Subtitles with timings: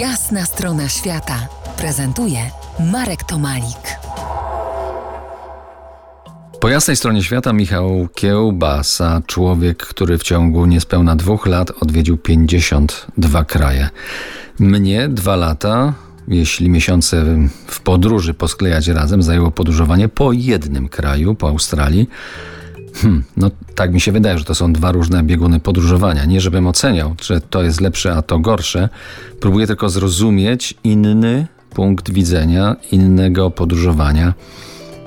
[0.00, 2.38] Jasna strona świata prezentuje
[2.92, 3.98] Marek Tomalik.
[6.60, 13.44] Po jasnej stronie świata Michał Kiełbasa, człowiek, który w ciągu niespełna dwóch lat odwiedził 52
[13.44, 13.88] kraje.
[14.58, 15.94] Mnie dwa lata,
[16.28, 17.24] jeśli miesiące
[17.66, 22.08] w podróży posklejać razem, zajęło podróżowanie po jednym kraju, po Australii.
[23.02, 26.24] Hmm, no tak mi się wydaje, że to są dwa różne bieguny podróżowania.
[26.24, 28.88] Nie żebym oceniał, że to jest lepsze, a to gorsze.
[29.40, 34.34] Próbuję tylko zrozumieć inny punkt widzenia, innego podróżowania.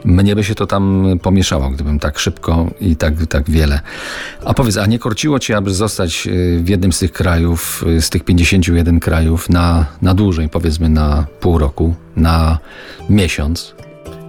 [0.05, 3.80] Mnie by się to tam pomieszało, gdybym tak szybko i tak, tak wiele.
[4.45, 8.02] A powiedz, a nie korciło cię, aby zostać y, w jednym z tych krajów, y,
[8.02, 12.58] z tych 51 krajów na, na dłużej, powiedzmy na pół roku, na
[13.09, 13.75] miesiąc?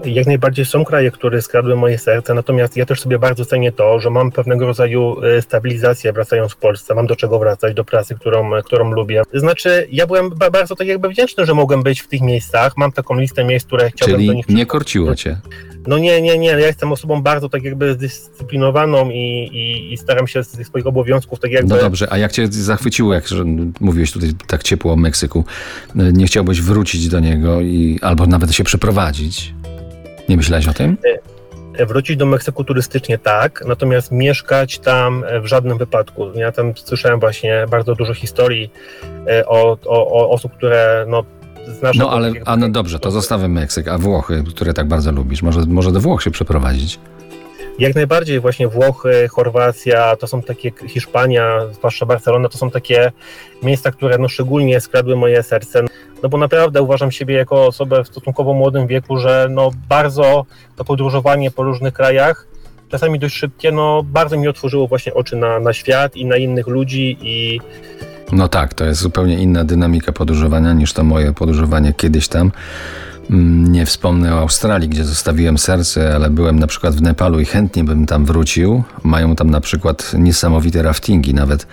[0.04, 4.00] Jak najbardziej są kraje, które skradły moje serce, natomiast ja też sobie bardzo cenię to,
[4.00, 8.14] że mam pewnego rodzaju e, stabilizację wracając w Polsce, mam do czego wracać, do pracy,
[8.14, 9.22] którą, którą lubię.
[9.34, 13.20] Znaczy, ja byłem bardzo tak jakby wdzięczny, że mogłem być w tych miejscach, mam taką
[13.20, 15.40] listę miejsc, które chciałbym Czyli do nich nie korciło cię?
[15.86, 20.26] No nie, nie, nie, ja jestem osobą bardzo tak jakby zdyscyplinowaną i, i, i staram
[20.26, 21.74] się z tych swoich obowiązków tak jakby...
[21.74, 23.24] No dobrze, a jak cię zachwyciło, jak
[23.80, 25.44] mówiłeś tutaj tak ciepło o Meksyku,
[25.94, 29.54] nie chciałbyś wrócić do niego i albo nawet się przeprowadzić?
[30.30, 30.96] Nie myślałeś o tym?
[31.78, 36.32] E, wrócić do Meksyku turystycznie tak, natomiast mieszkać tam w żadnym wypadku.
[36.34, 38.72] Ja tam słyszałem właśnie bardzo dużo historii
[39.26, 41.24] e, o, o, o osób, które no,
[41.94, 45.60] No ale a no dobrze, to zostawmy Meksyk, a Włochy, które tak bardzo lubisz, może,
[45.66, 46.98] może do Włoch się przeprowadzić?
[47.78, 53.12] Jak najbardziej właśnie Włochy, Chorwacja, to są takie, Hiszpania, zwłaszcza Barcelona, to są takie
[53.62, 55.84] miejsca, które no szczególnie skradły moje serce,
[56.22, 60.46] no bo naprawdę uważam siebie jako osobę w stosunkowo młodym wieku, że no bardzo
[60.76, 62.46] to podróżowanie po różnych krajach,
[62.88, 66.66] czasami dość szybkie, no bardzo mi otworzyło właśnie oczy na, na świat i na innych
[66.66, 67.60] ludzi i
[68.32, 72.52] no tak, to jest zupełnie inna dynamika podróżowania niż to moje podróżowanie kiedyś tam.
[73.68, 77.84] Nie wspomnę o Australii, gdzie zostawiłem serce, ale byłem na przykład w Nepalu i chętnie
[77.84, 78.82] bym tam wrócił.
[79.02, 81.34] Mają tam na przykład niesamowite raftingi.
[81.34, 81.66] Nawet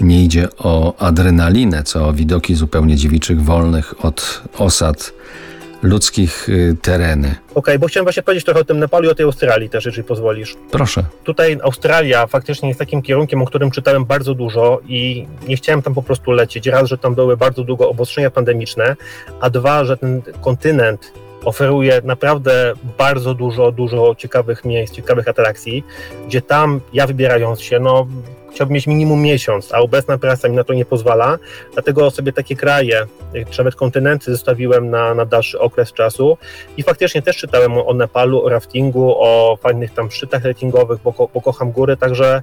[0.00, 5.12] nie idzie o adrenalinę, co o widoki zupełnie dziewiczych, wolnych od osad
[5.82, 7.28] ludzkich y, tereny.
[7.28, 9.84] Okej, okay, bo chciałem właśnie powiedzieć trochę o tym Nepalu i o tej Australii też,
[9.86, 10.56] jeżeli pozwolisz.
[10.70, 11.04] Proszę.
[11.24, 15.94] Tutaj Australia faktycznie jest takim kierunkiem, o którym czytałem bardzo dużo i nie chciałem tam
[15.94, 16.66] po prostu lecieć.
[16.66, 18.96] Raz, że tam były bardzo długo obostrzenia pandemiczne,
[19.40, 21.12] a dwa, że ten kontynent
[21.44, 25.84] oferuje naprawdę bardzo dużo, dużo ciekawych miejsc, ciekawych atrakcji,
[26.26, 28.06] gdzie tam ja wybierając się, no
[28.52, 31.38] chciałbym mieć minimum miesiąc, a obecna praca mi na to nie pozwala,
[31.72, 33.06] dlatego sobie takie kraje,
[33.50, 36.38] czy nawet kontynenty zostawiłem na, na dalszy okres czasu
[36.76, 41.28] i faktycznie też czytałem o, o Nepalu, o raftingu, o fajnych tam szczytach ratingowych, bo,
[41.34, 42.42] bo kocham góry, także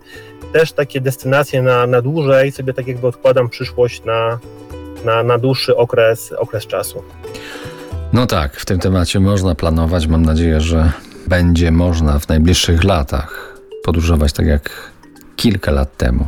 [0.54, 4.40] też takie destynacje na, na dłużej sobie tak jakby odkładam przyszłość na,
[5.06, 7.04] na, na dłuższy okres, okres czasu.
[8.14, 10.08] No tak, w tym temacie można planować.
[10.08, 10.92] Mam nadzieję, że
[11.28, 14.92] będzie można w najbliższych latach podróżować tak jak
[15.36, 16.28] kilka lat temu.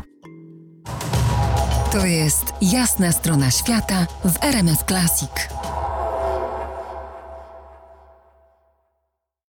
[1.92, 5.30] To jest jasna strona świata w RMS Classic.